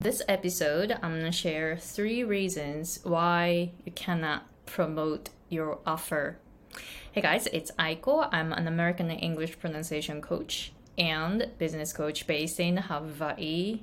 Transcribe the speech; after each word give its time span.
This 0.00 0.22
episode, 0.28 0.96
I'm 1.02 1.20
to 1.22 1.32
share 1.32 1.76
three 1.76 2.22
reasons 2.22 3.00
why 3.02 3.72
you 3.84 3.90
cannot 3.90 4.46
promote 4.64 5.30
your 5.48 5.80
offer. 5.84 6.38
Hey 7.10 7.20
guys, 7.20 7.48
it's 7.48 7.72
Aiko. 7.80 8.28
I'm 8.30 8.52
an 8.52 8.68
American 8.68 9.10
English 9.10 9.58
pronunciation 9.58 10.22
coach 10.22 10.70
and 10.96 11.50
business 11.58 11.92
coach 11.92 12.28
based 12.28 12.60
in 12.60 12.76
Hawaii. 12.76 13.80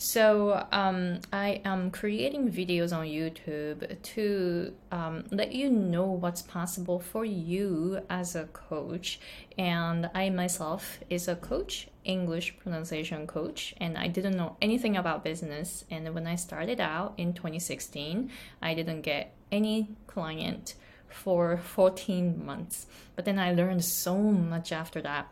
So 0.00 0.64
um, 0.70 1.18
I 1.32 1.60
am 1.64 1.90
creating 1.90 2.52
videos 2.52 2.96
on 2.96 3.06
YouTube 3.06 4.00
to 4.00 4.72
um, 4.92 5.24
let 5.32 5.50
you 5.50 5.70
know 5.70 6.06
what's 6.06 6.40
possible 6.40 7.00
for 7.00 7.24
you 7.24 8.00
as 8.08 8.36
a 8.36 8.44
coach. 8.44 9.18
And 9.58 10.08
I 10.14 10.30
myself 10.30 11.00
is 11.10 11.26
a 11.26 11.34
coach, 11.34 11.88
English 12.04 12.60
pronunciation 12.60 13.26
coach, 13.26 13.74
and 13.78 13.98
I 13.98 14.06
didn't 14.06 14.36
know 14.36 14.56
anything 14.62 14.96
about 14.96 15.24
business. 15.24 15.84
And 15.90 16.14
when 16.14 16.28
I 16.28 16.36
started 16.36 16.78
out 16.78 17.14
in 17.16 17.32
2016, 17.32 18.30
I 18.62 18.74
didn't 18.74 19.02
get 19.02 19.34
any 19.50 19.88
client 20.06 20.76
for 21.08 21.56
14 21.56 22.46
months. 22.46 22.86
But 23.16 23.24
then 23.24 23.40
I 23.40 23.52
learned 23.52 23.84
so 23.84 24.16
much 24.16 24.70
after 24.70 25.02
that. 25.02 25.26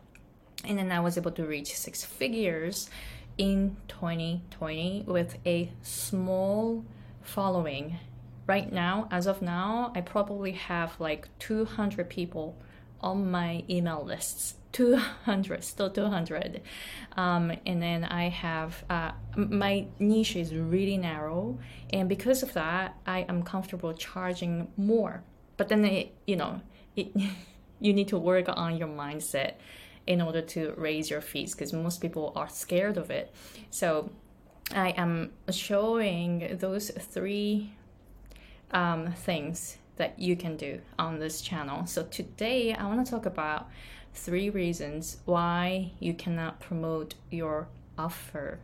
And 0.65 0.77
then 0.77 0.91
I 0.91 0.99
was 0.99 1.17
able 1.17 1.31
to 1.33 1.47
reach 1.47 1.77
six 1.77 2.05
figures 2.05 2.91
in 3.39 3.77
2020 3.89 5.05
with 5.07 5.39
a 5.47 5.71
small 5.83 6.85
following. 7.23 7.99
Right 8.47 8.73
now, 8.73 9.09
as 9.11 9.27
of 9.27 9.43
now, 9.43 9.93
I 9.95 10.01
probably 10.01 10.53
have 10.53 10.99
like 11.01 11.29
200 11.41 12.09
people 12.09 12.57
on 13.01 13.31
my 13.31 13.65
email 13.69 14.05
lists. 14.05 14.55
200, 14.77 15.65
still 15.65 15.89
200. 15.89 16.61
Um, 17.17 17.51
and 17.65 17.83
then 17.83 18.05
I 18.05 18.29
have, 18.29 18.85
uh, 18.91 19.13
my 19.35 19.87
niche 19.99 20.37
is 20.37 20.55
really 20.55 20.99
narrow. 20.99 21.59
And 21.95 22.11
because 22.11 22.43
of 22.43 22.53
that, 22.53 22.95
I 23.07 23.21
am 23.21 23.43
comfortable 23.43 23.95
charging 23.95 24.69
more. 24.77 25.23
But 25.57 25.69
then, 25.69 25.83
it, 25.87 26.15
you 26.27 26.37
know, 26.37 26.61
it, 26.95 27.09
you 27.81 27.95
need 27.95 28.09
to 28.09 28.19
work 28.19 28.47
on 28.49 28.77
your 28.77 28.89
mindset 28.89 29.55
in 30.07 30.21
order 30.21 30.41
to 30.41 30.73
raise 30.77 31.11
your 31.11 31.21
fees 31.21 31.53
because 31.53 31.73
most 31.73 32.01
people 32.01 32.33
are 32.37 32.49
scared 32.49 32.97
of 32.97 33.11
it. 33.11 33.35
So 33.71 34.11
I 34.75 34.91
am 34.91 35.33
showing 35.51 36.57
those 36.59 36.91
three 36.91 37.73
um, 38.71 39.13
things 39.13 39.79
that 39.97 40.19
you 40.19 40.37
can 40.37 40.57
do 40.57 40.81
on 40.99 41.19
this 41.19 41.41
channel. 41.41 41.87
So 41.87 42.03
today 42.05 42.75
I 42.75 42.87
want 42.87 43.05
to 43.05 43.11
talk 43.11 43.27
about 43.27 43.69
three 44.13 44.51
reasons 44.51 45.19
why 45.25 45.93
you 46.01 46.15
cannot 46.15 46.61
promote 46.61 47.15
your 47.31 47.69
offer. 47.99 48.59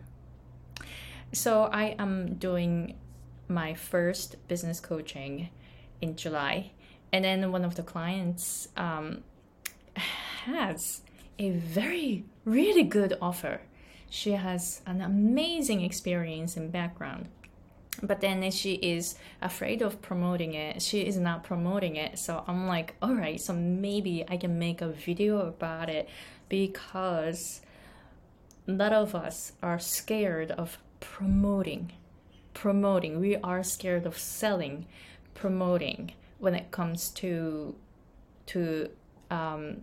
So 1.32 1.64
I 1.64 1.94
am 1.98 2.34
doing 2.34 2.96
my 3.48 3.74
first 3.74 4.36
business 4.48 4.80
coaching 4.80 5.48
in 6.00 6.16
July, 6.16 6.72
and 7.12 7.24
then 7.24 7.52
one 7.52 7.64
of 7.64 7.74
the 7.76 7.82
clients 7.82 8.68
um, 8.76 9.22
has 10.44 11.02
a 11.38 11.50
very, 11.50 12.24
really 12.44 12.82
good 12.82 13.16
offer. 13.20 13.60
She 14.10 14.32
has 14.32 14.82
an 14.86 15.00
amazing 15.00 15.80
experience 15.80 16.56
and 16.56 16.70
background. 16.70 17.28
But 18.02 18.20
then 18.20 18.50
she 18.50 18.74
is 18.74 19.16
afraid 19.40 19.82
of 19.82 20.00
promoting 20.00 20.54
it. 20.54 20.80
She 20.82 21.02
is 21.02 21.18
not 21.18 21.44
promoting 21.44 21.96
it. 21.96 22.18
So 22.18 22.42
I'm 22.46 22.66
like, 22.66 22.94
all 23.02 23.14
right, 23.14 23.40
so 23.40 23.52
maybe 23.52 24.24
I 24.28 24.36
can 24.36 24.58
make 24.58 24.80
a 24.80 24.88
video 24.88 25.46
about 25.46 25.90
it 25.90 26.08
because 26.48 27.60
a 28.66 28.72
lot 28.72 28.92
of 28.92 29.14
us 29.14 29.52
are 29.62 29.78
scared 29.78 30.52
of 30.52 30.78
promoting. 31.00 31.92
Promoting. 32.54 33.20
We 33.20 33.36
are 33.36 33.62
scared 33.62 34.06
of 34.06 34.18
selling, 34.18 34.86
promoting 35.34 36.12
when 36.38 36.54
it 36.54 36.70
comes 36.70 37.08
to 37.10 37.74
to 38.44 38.90
um, 39.32 39.82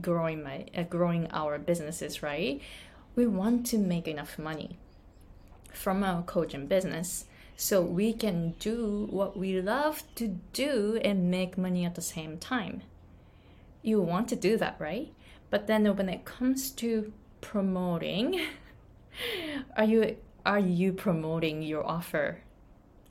growing 0.00 0.42
my 0.42 0.64
uh, 0.74 0.82
growing 0.84 1.28
our 1.30 1.58
businesses, 1.58 2.22
right? 2.22 2.60
We 3.14 3.26
want 3.26 3.66
to 3.66 3.78
make 3.78 4.08
enough 4.08 4.38
money 4.38 4.78
from 5.72 6.02
our 6.02 6.22
coaching 6.22 6.66
business 6.66 7.26
so 7.56 7.80
we 7.80 8.12
can 8.12 8.54
do 8.58 9.06
what 9.10 9.36
we 9.36 9.60
love 9.60 10.02
to 10.16 10.38
do 10.52 11.00
and 11.04 11.30
make 11.30 11.56
money 11.56 11.84
at 11.84 11.94
the 11.94 12.02
same 12.02 12.38
time. 12.38 12.82
You 13.82 14.00
want 14.00 14.28
to 14.30 14.36
do 14.36 14.56
that, 14.56 14.76
right? 14.78 15.12
But 15.50 15.66
then 15.66 15.84
when 15.96 16.08
it 16.08 16.24
comes 16.24 16.70
to 16.72 17.12
promoting, 17.40 18.40
are 19.76 19.84
you 19.84 20.16
are 20.44 20.58
you 20.58 20.92
promoting 20.92 21.62
your 21.62 21.86
offer 21.86 22.38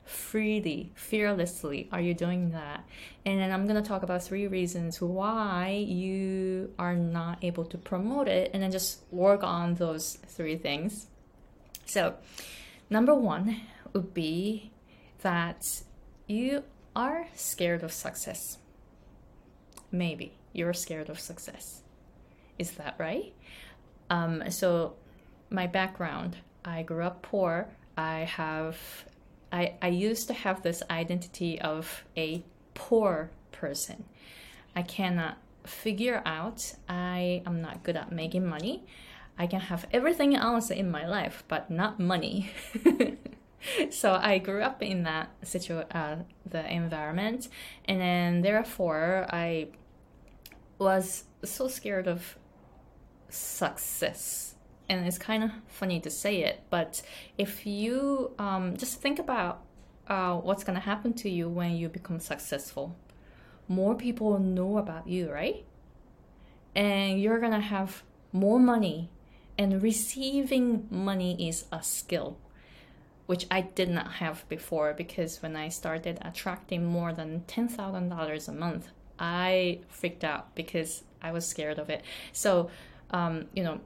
freely, 0.06 0.92
fearlessly 0.96 1.90
are 1.92 2.02
you 2.02 2.14
doing 2.14 2.52
that? 2.52 2.86
And 3.26 3.40
then 3.40 3.52
I'm 3.52 3.66
going 3.68 3.82
to 3.82 3.88
talk 3.88 4.04
about 4.04 4.24
three 4.24 4.48
reasons 4.48 5.02
why 5.02 5.86
you 5.88 6.74
are 6.80 6.96
not 6.96 7.44
able 7.44 7.66
to 7.66 7.78
promote 7.78 8.28
it 8.28 8.52
and 8.54 8.62
then 8.64 8.72
just 8.72 9.02
work 9.12 9.44
on 9.44 9.76
those 9.76 10.18
three 10.28 10.58
things. 10.58 11.08
So, 11.86 12.16
number 12.90 13.14
one 13.14 13.62
would 13.94 14.14
be 14.14 14.72
that 15.22 15.84
you 16.28 16.64
are 16.96 17.28
scared 17.36 17.84
of 17.84 17.92
success. 17.92 18.58
Maybe 19.92 20.34
you're 20.54 20.74
scared 20.74 21.10
of 21.10 21.20
success. 21.20 21.82
Is 22.58 22.72
that 22.72 22.96
right? 22.98 23.34
Um, 24.10 24.50
so, 24.50 24.96
my 25.50 25.68
background 25.68 26.38
I 26.66 26.82
grew 26.82 27.04
up 27.04 27.22
poor. 27.22 27.68
I 27.96 28.20
have 28.20 28.78
I, 29.52 29.76
I 29.82 29.88
used 29.88 30.28
to 30.28 30.34
have 30.34 30.62
this 30.64 30.84
identity 30.90 31.60
of 31.62 32.04
a 32.18 32.44
poor 32.74 33.32
person. 33.52 34.06
I 34.76 34.82
cannot 34.82 35.38
figure 35.66 36.22
out 36.26 36.76
I 36.88 37.42
am 37.46 37.62
not 37.62 37.84
good 37.84 37.96
at 37.96 38.12
making 38.12 38.46
money. 38.46 38.84
I 39.38 39.48
can 39.48 39.60
have 39.60 39.86
everything 39.92 40.36
else 40.36 40.70
in 40.70 40.90
my 40.90 41.06
life, 41.08 41.44
but 41.48 41.70
not 41.70 42.00
money. 42.00 42.52
so 43.90 44.14
I 44.14 44.38
grew 44.38 44.62
up 44.62 44.82
in 44.82 45.04
that 45.04 45.30
situ- 45.44 45.84
uh, 45.92 46.18
the 46.50 46.72
environment, 46.72 47.50
and 47.86 48.00
then 48.00 48.42
therefore 48.42 49.26
I 49.30 49.68
was 50.78 51.26
so 51.44 51.68
scared 51.68 52.08
of 52.08 52.38
success 53.30 54.55
and 54.88 55.06
it's 55.08 55.18
kind 55.18 55.44
of 55.44 55.52
funny 55.68 56.00
to 56.02 56.10
say 56.10 56.44
it, 56.44 56.64
but 56.70 57.02
if 57.38 57.66
you 57.66 58.32
um, 58.38 58.78
just 58.78 59.02
think 59.02 59.20
about 59.20 59.62
uh, 60.08 60.36
what's 60.36 60.64
going 60.64 60.76
to 60.76 60.82
happen 60.82 61.14
to 61.14 61.30
you 61.30 61.50
when 61.50 61.76
you 61.76 61.90
become 61.90 62.20
successful, 62.20 62.96
more 63.68 63.96
people 63.96 64.38
know 64.40 64.78
about 64.78 65.08
you, 65.08 65.32
right? 65.32 65.66
And 66.76 67.20
you're 67.20 67.40
going 67.40 67.54
to 67.54 67.60
have 67.60 68.04
more 68.32 68.60
money, 68.60 69.10
and 69.58 69.82
receiving 69.82 70.88
money 70.92 71.48
is 71.48 71.66
a 71.72 71.82
skill, 71.82 72.38
which 73.26 73.48
I 73.50 73.62
did 73.62 73.90
not 73.90 74.14
have 74.14 74.48
before 74.50 74.94
because 74.94 75.42
when 75.42 75.56
I 75.56 75.70
started 75.70 76.20
attracting 76.22 76.86
more 76.86 77.14
than 77.14 77.44
$10,000 77.48 78.48
a 78.48 78.52
month, 78.52 78.90
I 79.18 79.80
freaked 79.88 80.24
out 80.24 80.54
because 80.54 81.04
I 81.22 81.32
was 81.32 81.48
scared 81.48 81.80
of 81.80 81.90
it. 81.90 82.04
So, 82.34 82.70
um, 83.12 83.46
you 83.56 83.64
know, 83.64 83.80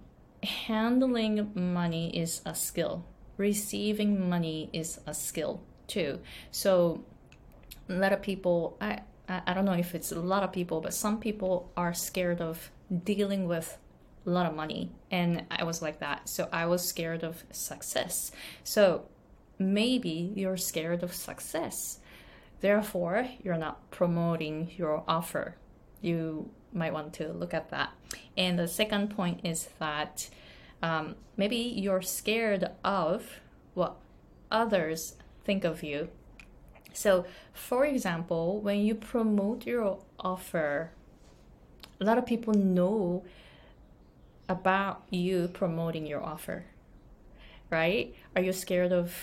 handling 0.44 1.52
money 1.56 2.16
is 2.18 2.42
a 2.46 2.56
skill. 2.56 3.06
Receiving 3.38 4.30
money 4.30 4.70
is 4.74 5.00
a 5.06 5.14
skill 5.14 5.62
too. 5.88 6.20
So 6.52 7.04
a 7.90 7.94
lot 7.94 8.14
of 8.14 8.22
people, 8.22 8.78
I, 8.80 9.02
I 9.28 9.54
don't 9.54 9.66
know 9.66 9.74
if 9.74 9.96
it's 9.96 10.12
a 10.12 10.20
lot 10.20 10.44
of 10.44 10.52
people, 10.52 10.82
but 10.82 10.94
some 10.94 11.20
people 11.20 11.72
are 11.78 11.94
scared 11.94 12.42
of 12.42 12.72
dealing 13.04 13.48
with 13.48 13.78
a 14.26 14.30
lot 14.30 14.46
of 14.46 14.56
money. 14.56 14.92
And 15.12 15.46
I 15.50 15.64
was 15.64 15.82
like 15.82 16.00
that. 16.00 16.30
So 16.30 16.50
I 16.52 16.66
was 16.66 16.88
scared 16.88 17.24
of 17.24 17.44
success. 17.52 18.32
So 18.64 19.06
maybe 19.58 20.34
you're 20.36 20.58
scared 20.58 21.04
of 21.04 21.14
success. 21.14 22.00
Therefore, 22.62 23.28
you're 23.42 23.58
not 23.58 23.90
promoting 23.92 24.72
your 24.76 25.04
offer. 25.08 25.56
You 26.02 26.52
might 26.74 26.94
want 26.94 27.14
to 27.14 27.32
look 27.34 27.54
at 27.54 27.70
that. 27.70 27.92
And 28.38 28.58
the 28.58 28.68
second 28.68 29.16
point 29.16 29.42
is 29.44 29.70
that 29.80 30.30
um, 30.82 31.16
maybe 31.36 31.58
you're 31.58 32.02
scared 32.02 32.70
of 32.84 33.40
what 33.74 33.98
others 34.52 35.16
think 35.44 35.64
of 35.64 35.84
you. 35.84 36.10
So, 36.94 37.26
for 37.54 37.86
example, 37.86 38.62
when 38.62 38.80
you 38.80 38.96
promote 38.96 39.66
your 39.66 40.00
offer, 40.20 40.92
a 42.02 42.06
lot 42.06 42.18
of 42.18 42.26
people 42.26 42.54
know 42.54 43.24
about 44.48 45.04
you 45.10 45.50
promoting 45.54 46.08
your 46.08 46.24
offer, 46.24 46.66
right? 47.70 48.14
Are 48.36 48.42
you 48.42 48.52
scared 48.52 48.92
of 48.92 49.14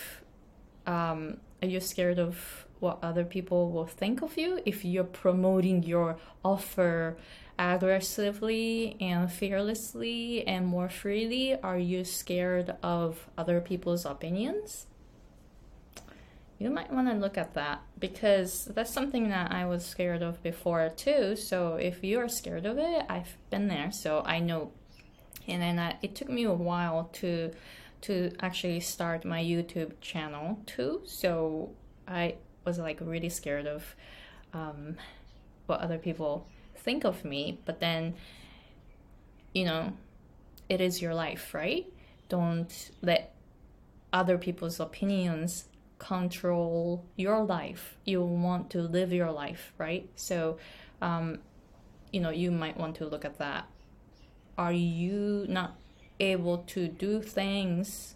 um, 0.85 1.37
are 1.61 1.67
you 1.67 1.79
scared 1.79 2.19
of 2.19 2.65
what 2.79 2.99
other 3.01 3.25
people 3.25 3.71
will 3.71 3.87
think 3.87 4.21
of 4.21 4.37
you 4.37 4.61
if 4.65 4.85
you're 4.85 5.03
promoting 5.03 5.83
your 5.83 6.17
offer 6.43 7.17
aggressively 7.57 8.95
and 8.99 9.31
fearlessly 9.31 10.45
and 10.45 10.67
more 10.67 10.89
freely? 10.89 11.59
Are 11.61 11.79
you 11.79 12.03
scared 12.03 12.75
of 12.83 13.27
other 13.37 13.59
people's 13.61 14.05
opinions? 14.05 14.85
You 16.59 16.71
might 16.71 16.91
want 16.91 17.07
to 17.07 17.13
look 17.13 17.37
at 17.37 17.53
that 17.53 17.81
because 17.99 18.65
that's 18.65 18.91
something 18.91 19.29
that 19.29 19.51
I 19.51 19.65
was 19.65 19.85
scared 19.85 20.23
of 20.23 20.41
before 20.41 20.89
too. 20.89 21.35
So 21.35 21.75
if 21.75 22.03
you're 22.03 22.29
scared 22.29 22.65
of 22.65 22.77
it, 22.79 23.05
I've 23.09 23.37
been 23.49 23.67
there, 23.67 23.91
so 23.91 24.23
I 24.25 24.39
know. 24.39 24.71
And 25.47 25.61
then 25.61 25.79
I, 25.79 25.97
it 26.01 26.15
took 26.15 26.29
me 26.29 26.43
a 26.43 26.53
while 26.53 27.09
to 27.13 27.51
to 28.01 28.31
actually 28.39 28.79
start 28.79 29.25
my 29.25 29.43
YouTube 29.43 29.93
channel 30.01 30.59
too. 30.65 31.01
So 31.05 31.71
I 32.07 32.35
was 32.65 32.77
like 32.77 32.99
really 33.01 33.29
scared 33.29 33.67
of 33.67 33.95
um, 34.53 34.97
what 35.65 35.79
other 35.81 35.97
people 35.97 36.47
think 36.75 37.03
of 37.03 37.25
me. 37.25 37.59
But 37.65 37.79
then, 37.79 38.15
you 39.53 39.65
know, 39.65 39.93
it 40.69 40.81
is 40.81 41.01
your 41.01 41.13
life, 41.13 41.53
right? 41.53 41.85
Don't 42.29 42.91
let 43.01 43.33
other 44.13 44.37
people's 44.37 44.79
opinions 44.79 45.65
control 45.97 47.05
your 47.15 47.43
life. 47.43 47.97
You 48.05 48.21
want 48.21 48.69
to 48.71 48.81
live 48.81 49.11
your 49.11 49.31
life, 49.31 49.73
right? 49.77 50.09
So, 50.15 50.57
um, 51.01 51.39
you 52.11 52.19
know, 52.19 52.29
you 52.29 52.51
might 52.51 52.77
want 52.77 52.95
to 52.97 53.05
look 53.05 53.25
at 53.25 53.39
that. 53.39 53.67
Are 54.57 54.71
you 54.71 55.45
not 55.49 55.77
able 56.19 56.59
to 56.59 56.87
do 56.87 57.21
things 57.21 58.15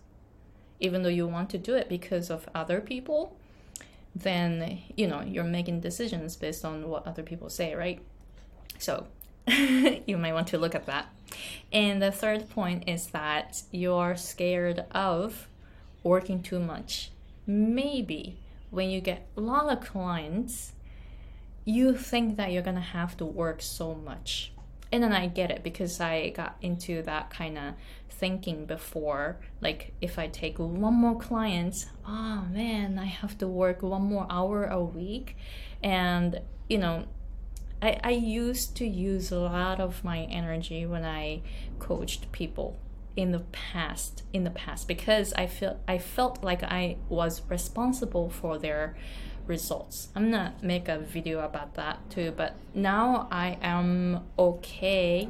even 0.80 1.04
though 1.04 1.10
you 1.10 1.28
want 1.28 1.50
to 1.52 1.58
do 1.58 1.76
it 1.76 1.88
because 1.88 2.30
of 2.30 2.50
other 2.56 2.82
people? 2.82 3.38
then 4.16 4.80
you 4.96 5.08
know 5.08 5.22
you're 5.22 5.44
making 5.44 5.80
decisions 5.80 6.36
based 6.36 6.66
on 6.66 6.88
what 6.88 7.06
other 7.08 7.24
people 7.24 7.50
say 7.50 7.74
right? 7.76 8.02
So 8.78 9.08
you 9.48 10.18
might 10.18 10.34
want 10.34 10.48
to 10.48 10.58
look 10.58 10.76
at 10.76 10.86
that. 10.86 11.08
And 11.72 12.02
the 12.02 12.12
third 12.12 12.50
point 12.50 12.84
is 12.88 13.08
that 13.08 13.62
you're 13.72 14.16
scared 14.16 14.86
of 14.92 15.48
working 16.04 16.44
too 16.44 16.60
much. 16.60 17.12
Maybe 17.48 18.38
when 18.70 18.90
you 18.90 19.02
get 19.02 19.28
a 19.38 19.42
lot 19.42 19.70
of 19.70 19.86
clients 19.86 20.74
you 21.64 21.96
think 21.96 22.38
that 22.38 22.52
you're 22.52 22.64
gonna 22.64 22.82
have 22.82 23.16
to 23.16 23.26
work 23.26 23.62
so 23.62 23.94
much 23.94 24.52
and 24.92 25.04
then 25.04 25.14
i 25.14 25.28
get 25.28 25.50
it 25.50 25.64
because 25.64 26.00
i 26.00 26.30
got 26.30 26.56
into 26.62 27.02
that 27.04 27.30
kind 27.30 27.58
of 27.58 27.74
thinking 28.10 28.66
before 28.66 29.38
like 29.62 29.94
if 30.02 30.20
i 30.20 30.28
take 30.28 30.60
one 30.60 30.94
more 30.94 31.18
client 31.18 31.88
oh 32.08 32.46
man 32.52 33.00
i 33.00 33.06
have 33.06 33.38
to 33.38 33.48
work 33.48 33.82
one 33.82 34.04
more 34.04 34.28
hour 34.30 34.66
a 34.66 34.84
week. 34.84 35.36
And 35.84 36.40
you 36.70 36.78
know 36.78 37.06
I, 37.82 38.00
I 38.04 38.12
used 38.12 38.78
to 38.78 38.86
use 38.86 39.32
a 39.32 39.40
lot 39.40 39.80
of 39.80 40.04
my 40.04 40.20
energy 40.26 40.86
when 40.86 41.04
i 41.04 41.42
coached 41.80 42.32
people 42.32 42.78
in 43.16 43.32
the 43.32 43.40
past 43.52 44.24
in 44.32 44.44
the 44.44 44.52
past 44.52 44.88
because 44.88 45.34
i 45.34 45.48
feel 45.48 45.80
i 45.88 45.98
felt 45.98 46.44
like 46.44 46.64
i 46.64 46.98
was 47.10 47.42
responsible 47.50 48.30
for 48.30 48.58
their 48.58 48.96
results 49.48 50.10
i'm 50.16 50.32
gonna 50.32 50.54
make 50.62 50.88
a 50.88 51.00
video 51.00 51.40
about 51.40 51.76
that 51.76 51.98
too 52.10 52.32
but 52.36 52.56
now 52.74 53.28
i 53.32 53.58
am 53.62 54.22
okay 54.38 55.30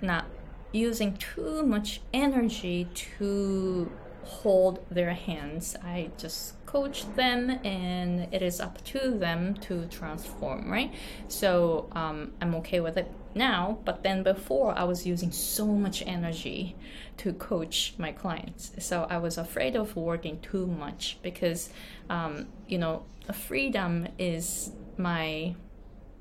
not 0.00 0.26
using 0.72 1.16
too 1.16 1.64
much 1.64 2.00
energy 2.12 2.88
to 2.94 3.90
hold 4.28 4.84
their 4.90 5.14
hands. 5.14 5.74
I 5.82 6.10
just 6.18 6.64
coach 6.66 7.12
them, 7.14 7.50
and 7.64 8.28
it 8.32 8.42
is 8.42 8.60
up 8.60 8.84
to 8.84 9.10
them 9.18 9.54
to 9.54 9.86
transform, 9.86 10.70
right? 10.70 10.92
So 11.28 11.88
um, 11.92 12.32
I'm 12.40 12.54
okay 12.56 12.80
with 12.80 12.96
it 12.98 13.10
now, 13.34 13.78
but 13.84 14.02
then 14.02 14.22
before 14.22 14.76
I 14.76 14.84
was 14.84 15.06
using 15.06 15.32
so 15.32 15.66
much 15.66 16.02
energy 16.06 16.76
to 17.18 17.32
coach 17.32 17.94
my 17.98 18.12
clients. 18.12 18.72
So 18.78 19.06
I 19.08 19.18
was 19.18 19.38
afraid 19.38 19.76
of 19.76 19.96
working 19.96 20.40
too 20.40 20.66
much 20.66 21.18
because, 21.22 21.70
um, 22.08 22.48
you 22.66 22.78
know, 22.78 23.04
freedom 23.32 24.08
is 24.18 24.72
my 24.96 25.54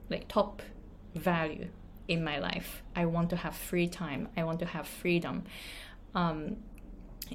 like 0.10 0.28
top 0.28 0.62
value 1.16 1.68
in 2.08 2.24
my 2.24 2.40
life. 2.40 2.84
I 2.96 3.06
want 3.06 3.30
to 3.32 3.36
have 3.36 3.56
free 3.56 3.88
time. 3.88 4.30
I 4.38 4.44
want 4.44 4.60
to 4.60 4.66
have 4.66 4.88
freedom. 4.88 5.44
Um, 6.16 6.58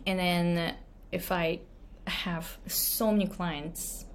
and 0.06 0.18
then 0.18 0.74
if 1.10 1.30
I 1.30 1.60
have 2.06 2.58
so 2.66 3.12
many 3.12 3.26
clients, 3.26 4.06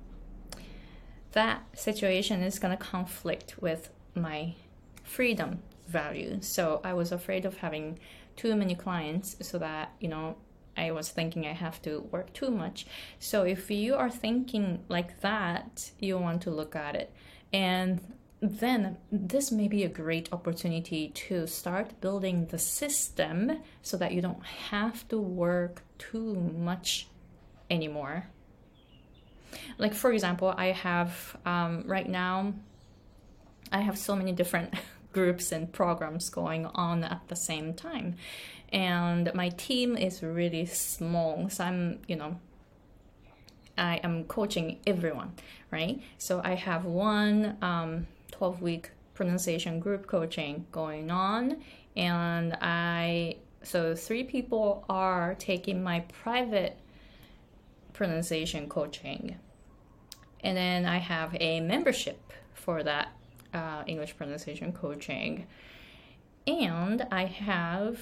that 1.33 1.63
situation 1.77 2.41
is 2.41 2.59
going 2.59 2.75
to 2.75 2.83
conflict 2.83 3.61
with 3.61 3.89
my 4.15 4.55
freedom 5.07 5.63
value. 5.87 6.37
So 6.41 6.81
I 6.83 6.93
was 6.93 7.11
afraid 7.11 7.45
of 7.45 7.57
having 7.57 7.99
too 8.35 8.55
many 8.55 8.75
clients 8.75 9.35
so 9.41 9.57
that, 9.57 9.93
you 9.99 10.07
know, 10.07 10.35
I 10.75 10.91
was 10.91 11.09
thinking 11.09 11.47
I 11.47 11.53
have 11.53 11.81
to 11.83 12.01
work 12.11 12.33
too 12.33 12.51
much. 12.51 12.85
So 13.19 13.43
if 13.43 13.71
you 13.71 13.95
are 13.95 14.11
thinking 14.11 14.83
like 14.89 15.21
that, 15.21 15.91
you 15.99 16.17
want 16.19 16.43
to 16.43 16.51
look 16.51 16.75
at 16.75 16.95
it. 16.95 17.11
And 17.51 17.99
then 18.39 18.97
this 19.11 19.51
may 19.51 19.67
be 19.67 19.83
a 19.83 19.89
great 19.89 20.31
opportunity 20.31 21.09
to 21.09 21.47
start 21.47 21.99
building 21.99 22.45
the 22.47 22.59
system 22.59 23.63
so 23.81 23.97
that 23.97 24.11
you 24.11 24.21
don't 24.21 24.45
have 24.45 25.07
to 25.07 25.19
work 25.19 25.81
too 25.97 26.35
much 26.35 27.07
anymore. 27.71 28.27
Like, 29.79 29.93
for 29.93 30.11
example, 30.11 30.53
I 30.55 30.67
have 30.67 31.35
um, 31.45 31.83
right 31.87 32.07
now, 32.07 32.53
I 33.71 33.81
have 33.81 33.97
so 33.97 34.15
many 34.15 34.33
different 34.33 34.73
groups 35.17 35.51
and 35.51 35.73
programs 35.73 36.29
going 36.29 36.67
on 36.67 37.03
at 37.03 37.21
the 37.27 37.35
same 37.35 37.73
time. 37.73 38.15
And 38.71 39.31
my 39.33 39.49
team 39.49 39.97
is 39.97 40.21
really 40.21 40.67
small. 40.67 41.49
So 41.49 41.63
I'm, 41.63 41.99
you 42.07 42.15
know, 42.15 42.39
I 43.77 43.95
am 44.03 44.25
coaching 44.25 44.77
everyone, 44.85 45.33
right? 45.71 45.99
So 46.19 46.41
I 46.43 46.53
have 46.53 46.85
one 46.85 47.57
um, 47.63 48.05
12 48.31 48.61
week 48.61 48.91
pronunciation 49.15 49.79
group 49.79 50.05
coaching 50.05 50.67
going 50.71 51.09
on 51.09 51.57
and 51.95 52.55
i 52.61 53.35
so 53.63 53.95
three 53.95 54.23
people 54.23 54.85
are 54.87 55.33
taking 55.39 55.81
my 55.81 56.01
private 56.23 56.77
pronunciation 57.93 58.69
coaching 58.69 59.35
and 60.41 60.55
then 60.55 60.85
i 60.85 60.97
have 60.97 61.35
a 61.39 61.59
membership 61.61 62.31
for 62.53 62.83
that 62.83 63.07
uh, 63.53 63.83
english 63.87 64.15
pronunciation 64.17 64.71
coaching 64.71 65.45
and 66.45 67.05
i 67.11 67.25
have 67.25 67.99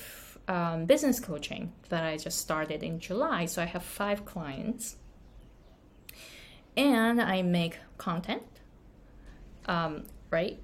um, 0.47 0.85
business 0.85 1.19
coaching 1.19 1.71
that 1.89 2.03
i 2.03 2.17
just 2.17 2.39
started 2.39 2.83
in 2.83 2.99
july 2.99 3.45
so 3.45 3.61
i 3.61 3.65
have 3.65 3.83
five 3.83 4.25
clients 4.25 4.97
and 6.77 7.21
i 7.21 7.41
make 7.41 7.79
content 7.97 8.43
um, 9.67 10.03
right? 10.29 10.59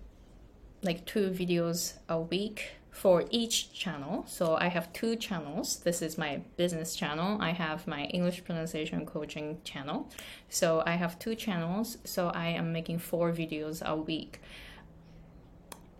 Like 0.84 1.06
two 1.06 1.30
videos 1.30 1.94
a 2.10 2.20
week 2.20 2.72
for 2.92 3.24
each 3.30 3.74
channel. 3.74 4.26
So 4.28 4.56
I 4.56 4.68
have 4.68 4.92
two 4.94 5.16
channels. 5.16 5.80
This 5.80 6.02
is 6.02 6.18
my 6.18 6.42
business 6.58 6.96
channel. 6.96 7.38
I 7.42 7.52
have 7.52 7.88
my 7.88 8.06
English 8.06 8.44
pronunciation 8.44 9.06
coaching 9.06 9.60
channel. 9.64 10.10
So 10.50 10.84
I 10.86 10.96
have 10.96 11.18
two 11.18 11.36
channels. 11.36 11.98
So 12.04 12.30
I 12.30 12.48
am 12.48 12.74
making 12.74 13.00
four 13.00 13.32
videos 13.32 13.82
a 13.82 13.96
week. 13.96 14.42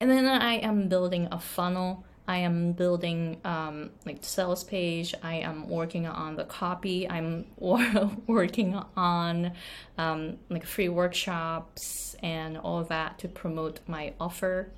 And 0.02 0.10
then 0.10 0.26
I 0.26 0.56
am 0.56 0.90
building 0.90 1.30
a 1.32 1.40
funnel 1.40 2.04
I 2.32 2.38
am 2.38 2.72
building 2.72 3.42
um, 3.44 3.90
like 4.06 4.20
sales 4.22 4.64
page. 4.64 5.14
I 5.22 5.36
am 5.36 5.68
working 5.68 6.08
on 6.08 6.36
the 6.38 6.46
copy. 6.46 7.10
I'm 7.10 7.46
working 7.58 8.82
on 8.96 9.52
um, 9.98 10.38
like 10.50 10.66
free 10.66 10.88
workshops 10.88 12.16
and 12.24 12.58
all 12.58 12.84
that 12.86 13.20
to 13.20 13.28
promote 13.28 13.82
my 13.86 14.14
offer. 14.20 14.72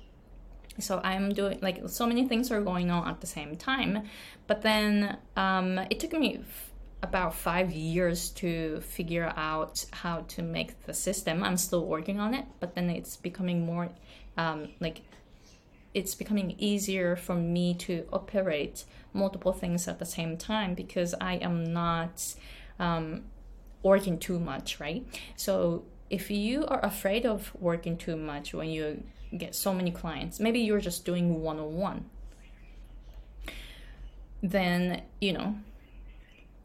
So 0.80 1.00
I'm 1.04 1.32
doing 1.32 1.60
like 1.62 1.82
so 1.86 2.06
many 2.06 2.26
things 2.26 2.50
are 2.50 2.60
going 2.60 2.90
on 2.90 3.06
at 3.06 3.20
the 3.20 3.28
same 3.28 3.54
time. 3.56 4.02
But 4.48 4.62
then 4.62 5.18
um, 5.36 5.78
it 5.90 6.00
took 6.00 6.12
me 6.12 6.40
about 7.04 7.34
five 7.34 7.70
years 7.70 8.30
to 8.30 8.80
figure 8.80 9.30
out 9.36 9.84
how 9.92 10.22
to 10.28 10.42
make 10.42 10.84
the 10.86 10.94
system. 10.94 11.44
I'm 11.44 11.58
still 11.58 11.84
working 11.86 12.18
on 12.18 12.32
it, 12.32 12.46
but 12.60 12.74
then 12.74 12.88
it's 12.88 13.16
becoming 13.16 13.66
more 13.66 13.90
um, 14.38 14.70
like 14.80 15.02
it's 15.92 16.14
becoming 16.14 16.56
easier 16.58 17.14
for 17.14 17.34
me 17.36 17.74
to 17.74 18.08
operate 18.12 18.84
multiple 19.12 19.52
things 19.52 19.86
at 19.86 19.98
the 19.98 20.04
same 20.06 20.36
time 20.36 20.74
because 20.74 21.14
I 21.20 21.34
am 21.34 21.62
not 21.72 22.34
um, 22.80 23.22
working 23.82 24.18
too 24.18 24.40
much, 24.40 24.80
right? 24.80 25.06
So 25.36 25.84
if 26.10 26.30
you 26.30 26.66
are 26.66 26.84
afraid 26.84 27.26
of 27.26 27.52
working 27.60 27.96
too 27.96 28.16
much 28.16 28.54
when 28.54 28.70
you 28.70 29.04
get 29.36 29.54
so 29.54 29.74
many 29.74 29.90
clients, 29.90 30.40
maybe 30.40 30.60
you're 30.60 30.80
just 30.80 31.04
doing 31.04 31.42
one 31.42 31.60
on 31.60 31.74
one, 31.76 32.10
then 34.42 35.02
you 35.20 35.32
know 35.32 35.54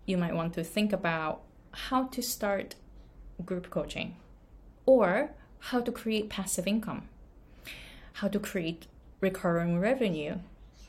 you 0.09 0.17
might 0.17 0.35
want 0.35 0.53
to 0.53 0.63
think 0.63 0.91
about 0.91 1.41
how 1.71 2.05
to 2.07 2.21
start 2.21 2.75
group 3.45 3.69
coaching 3.69 4.15
or 4.85 5.31
how 5.59 5.79
to 5.79 5.91
create 5.91 6.29
passive 6.29 6.67
income, 6.67 7.07
how 8.13 8.27
to 8.27 8.39
create 8.39 8.87
recurring 9.21 9.79
revenue. 9.79 10.39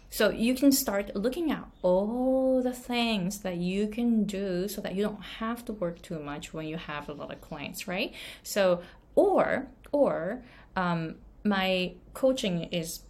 So 0.08 0.30
you 0.30 0.54
can 0.54 0.72
start 0.72 1.14
looking 1.14 1.52
at 1.52 1.64
all 1.82 2.62
the 2.62 2.72
things 2.72 3.40
that 3.40 3.58
you 3.58 3.86
can 3.86 4.24
do 4.24 4.66
so 4.66 4.80
that 4.80 4.94
you 4.94 5.02
don't 5.02 5.22
have 5.38 5.64
to 5.66 5.72
work 5.72 6.02
too 6.02 6.18
much 6.18 6.52
when 6.52 6.66
you 6.66 6.78
have 6.78 7.08
a 7.08 7.12
lot 7.12 7.30
of 7.30 7.40
clients, 7.40 7.86
right? 7.86 8.12
So 8.42 8.82
or 9.14 9.68
or 9.92 10.42
um, 10.74 11.16
my 11.44 11.94
coaching 12.14 12.64
is 12.64 13.00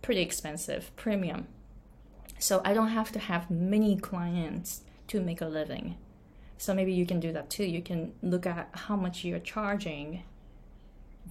pretty 0.00 0.22
expensive, 0.22 0.94
premium. 0.96 1.48
So 2.38 2.62
I 2.64 2.74
don't 2.74 2.88
have 2.88 3.12
to 3.12 3.18
have 3.18 3.50
many 3.50 3.96
clients 3.96 4.82
to 5.08 5.20
make 5.20 5.40
a 5.40 5.46
living. 5.46 5.96
So 6.58 6.74
maybe 6.74 6.92
you 6.92 7.06
can 7.06 7.20
do 7.20 7.32
that 7.32 7.50
too. 7.50 7.64
You 7.64 7.82
can 7.82 8.12
look 8.22 8.46
at 8.46 8.70
how 8.72 8.96
much 8.96 9.24
you're 9.24 9.38
charging. 9.38 10.22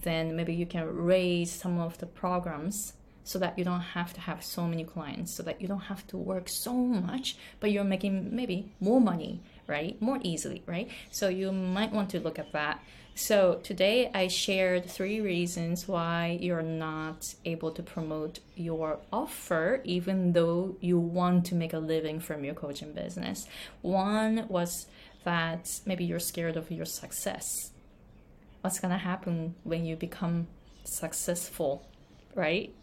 Then 0.02 0.36
maybe 0.36 0.54
you 0.54 0.66
can 0.66 0.84
raise 0.86 1.50
some 1.50 1.78
of 1.80 1.98
the 1.98 2.06
programs 2.06 2.92
so 3.24 3.40
that 3.40 3.58
you 3.58 3.64
don't 3.64 3.80
have 3.80 4.12
to 4.12 4.20
have 4.20 4.44
so 4.44 4.68
many 4.68 4.84
clients, 4.84 5.34
so 5.34 5.42
that 5.42 5.60
you 5.60 5.66
don't 5.66 5.80
have 5.80 6.06
to 6.06 6.16
work 6.16 6.48
so 6.48 6.72
much, 6.72 7.36
but 7.58 7.72
you're 7.72 7.82
making 7.82 8.34
maybe 8.34 8.72
more 8.78 9.00
money, 9.00 9.42
right? 9.66 10.00
More 10.00 10.18
easily, 10.22 10.62
right? 10.66 10.88
So 11.10 11.28
you 11.28 11.52
might 11.52 11.92
want 11.92 12.10
to 12.10 12.20
look 12.20 12.38
at 12.38 12.52
that. 12.52 12.82
So 13.14 13.60
today 13.62 14.10
I 14.12 14.28
shared 14.28 14.90
three 14.90 15.20
reasons 15.20 15.88
why 15.88 16.38
you're 16.40 16.60
not 16.60 17.24
able 17.46 17.70
to 17.72 17.82
promote 17.82 18.40
your 18.54 18.98
offer 19.10 19.80
even 19.84 20.34
though 20.34 20.76
you 20.80 20.98
want 20.98 21.46
to 21.46 21.54
make 21.54 21.72
a 21.72 21.78
living 21.78 22.20
from 22.20 22.44
your 22.44 22.54
coaching 22.54 22.92
business. 22.92 23.46
One 23.80 24.46
was 24.48 24.86
that 25.24 25.80
maybe 25.86 26.04
you're 26.04 26.20
scared 26.20 26.58
of 26.58 26.70
your 26.70 26.84
success. 26.84 27.70
What's 28.60 28.80
to 28.80 28.98
happen 28.98 29.54
when 29.64 29.86
you 29.86 29.96
become 29.96 30.48
successful, 30.84 31.88
right? 32.34 32.74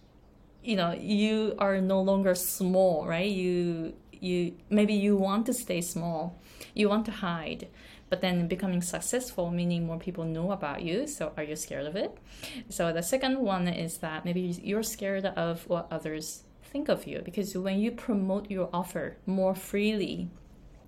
You 0.63 0.77
know, 0.77 0.93
you 0.93 1.55
are 1.59 1.79
no 1.79 2.01
longer 2.01 2.33
small, 2.33 3.05
right? 3.05 3.29
You 3.29 3.93
you 4.23 4.55
maybe 4.69 4.93
you 4.93 5.15
want 5.15 5.45
to 5.47 5.53
stay 5.53 5.81
small. 5.81 6.39
You 6.73 6.89
want 6.89 7.05
to 7.05 7.11
hide 7.11 7.67
but 8.09 8.21
then 8.21 8.47
becoming 8.47 8.81
successful 8.81 9.49
meaning 9.49 9.87
more 9.87 9.97
people 9.97 10.23
know 10.23 10.51
about 10.51 10.83
you 10.83 11.07
so 11.07 11.33
are 11.35 11.43
you 11.43 11.55
scared 11.55 11.87
of 11.87 11.95
it? 11.95 12.17
So 12.69 12.93
the 12.93 13.01
second 13.01 13.39
one 13.39 13.67
is 13.67 13.97
that 13.97 14.23
maybe 14.25 14.41
you're 14.63 14.83
scared 14.83 15.25
of 15.25 15.67
what 15.67 15.87
others 15.91 16.43
think 16.63 16.89
of 16.89 17.07
you 17.07 17.21
because 17.23 17.57
when 17.57 17.79
you 17.79 17.91
promote 17.91 18.49
your 18.49 18.69
offer 18.73 19.17
more 19.25 19.55
freely 19.55 20.29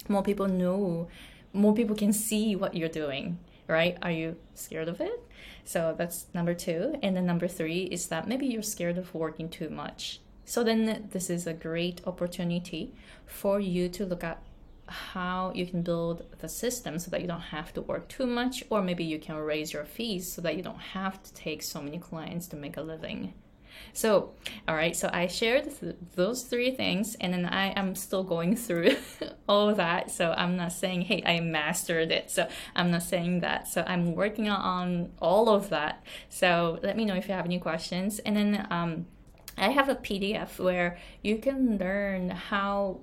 more 0.08 0.24
people 0.24 0.48
know 0.48 1.08
more 1.54 1.74
people 1.74 1.96
can 1.96 2.14
see 2.14 2.56
what 2.56 2.76
you're 2.76 2.90
doing 2.90 3.40
right? 3.68 3.98
Are 4.02 4.12
you 4.12 4.36
scared 4.54 4.88
of 4.88 5.02
it? 5.02 5.20
So 5.64 5.96
that's 5.98 6.28
number 6.34 6.54
two. 6.54 6.96
And 7.02 7.16
then 7.16 7.26
number 7.26 7.48
three 7.48 7.84
is 7.84 8.08
that 8.08 8.28
maybe 8.28 8.46
you're 8.46 8.62
scared 8.62 8.98
of 8.98 9.14
working 9.14 9.50
too 9.50 9.70
much 9.70 10.20
so 10.46 10.64
then 10.64 11.10
this 11.12 11.30
is 11.30 11.48
a 11.48 11.54
great 11.54 12.02
opportunity 12.06 12.94
for 13.26 13.60
you 13.60 13.90
to 13.90 14.06
look 14.06 14.24
at 14.24 14.42
how 14.88 15.52
you 15.56 15.66
can 15.66 15.82
build 15.82 16.24
the 16.40 16.48
system 16.48 17.00
so 17.00 17.10
that 17.12 17.22
you 17.22 17.28
don't 17.28 17.40
have 17.40 17.74
to 17.74 17.82
work 17.82 18.08
too 18.08 18.28
much, 18.28 18.64
or 18.70 18.82
maybe 18.82 19.04
you 19.04 19.20
can 19.20 19.36
raise 19.36 19.74
your 19.74 19.86
fees 19.86 20.32
so 20.32 20.42
that 20.42 20.56
you 20.56 20.62
don't 20.62 20.80
have 20.80 21.22
to 21.24 21.34
take 21.34 21.64
so 21.64 21.82
many 21.82 21.98
clients 21.98 22.48
to 22.48 22.56
make 22.56 22.78
a 22.78 22.82
living. 22.82 23.34
So, 23.94 24.34
all 24.68 24.76
right, 24.76 24.96
so 24.96 25.10
I 25.12 25.28
shared 25.28 25.66
th- 25.80 25.96
those 26.16 26.44
three 26.44 26.72
things, 26.72 27.16
and 27.16 27.34
then 27.34 27.46
I 27.46 27.68
am 27.78 27.96
still 27.96 28.24
going 28.24 28.56
through 28.56 28.96
all 29.50 29.70
of 29.70 29.78
that. 29.78 30.12
So, 30.12 30.32
I'm 30.32 30.56
not 30.56 30.72
saying, 30.72 31.02
hey, 31.02 31.24
I 31.26 31.40
mastered 31.42 32.12
it. 32.12 32.32
So, 32.32 32.48
I'm 32.76 32.92
not 32.92 33.04
saying 33.04 33.42
that. 33.42 33.68
So, 33.68 33.84
I'm 33.86 34.16
working 34.16 34.50
on 34.50 35.12
all 35.22 35.50
of 35.50 35.70
that. 35.70 36.04
So, 36.30 36.80
let 36.84 36.96
me 36.96 37.04
know 37.04 37.16
if 37.16 37.28
you 37.28 37.34
have 37.34 37.46
any 37.46 37.60
questions. 37.60 38.20
And 38.20 38.38
then, 38.38 38.68
um, 38.70 39.08
I 39.58 39.70
have 39.70 39.90
a 39.90 39.96
PDF 39.96 40.60
where 40.60 40.98
you 41.22 41.38
can 41.38 41.78
learn 41.78 42.30
how 42.30 43.00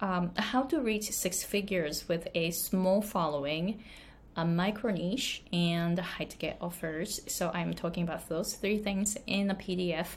um, 0.00 0.32
how 0.36 0.62
to 0.64 0.80
reach 0.80 1.12
six 1.12 1.44
figures 1.44 2.08
with 2.08 2.26
a 2.34 2.50
small 2.50 3.02
following, 3.02 3.84
a 4.34 4.44
micro 4.44 4.90
niche, 4.90 5.44
and 5.52 5.96
high 5.96 6.24
ticket 6.24 6.56
offers. 6.60 7.20
So 7.28 7.52
I'm 7.54 7.72
talking 7.72 8.02
about 8.02 8.28
those 8.28 8.54
three 8.54 8.78
things 8.78 9.16
in 9.28 9.48
a 9.48 9.54
PDF. 9.54 10.16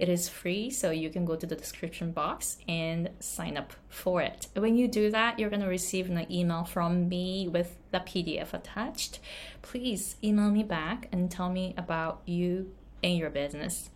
It 0.00 0.08
is 0.08 0.28
free, 0.28 0.68
so 0.70 0.90
you 0.90 1.10
can 1.10 1.24
go 1.24 1.36
to 1.36 1.46
the 1.46 1.54
description 1.54 2.10
box 2.10 2.58
and 2.66 3.10
sign 3.20 3.56
up 3.56 3.72
for 3.88 4.20
it. 4.20 4.48
When 4.56 4.76
you 4.76 4.88
do 4.88 5.12
that, 5.12 5.38
you're 5.38 5.50
going 5.50 5.62
to 5.62 5.68
receive 5.68 6.10
an 6.10 6.26
email 6.30 6.64
from 6.64 7.08
me 7.08 7.46
with 7.46 7.76
the 7.92 8.00
PDF 8.00 8.52
attached. 8.52 9.20
Please 9.62 10.16
email 10.24 10.50
me 10.50 10.64
back 10.64 11.08
and 11.12 11.30
tell 11.30 11.50
me 11.50 11.74
about 11.76 12.22
you 12.26 12.72
and 13.02 13.16
your 13.16 13.30
business. 13.30 13.90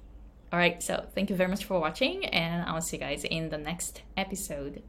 All 0.55 0.61
right, 0.61 0.81
so 0.81 1.05
thank 1.17 1.31
you 1.31 1.35
very 1.35 1.51
much 1.51 1.65
for 1.65 1.81
watching, 1.81 2.27
and 2.27 2.63
I'll 2.63 2.81
see 2.81 2.97
you 2.97 3.01
guys 3.01 3.25
in 3.25 3.49
the 3.49 3.59
next 3.59 4.03
episode. 4.17 4.85